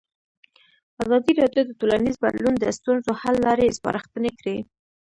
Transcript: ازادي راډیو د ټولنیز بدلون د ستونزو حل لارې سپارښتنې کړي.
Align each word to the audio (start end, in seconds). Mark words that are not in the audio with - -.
ازادي 1.03 1.31
راډیو 1.41 1.63
د 1.67 1.71
ټولنیز 1.79 2.15
بدلون 2.25 2.55
د 2.57 2.65
ستونزو 2.77 3.11
حل 3.21 3.35
لارې 3.45 3.75
سپارښتنې 3.77 4.31
کړي. 4.39 4.57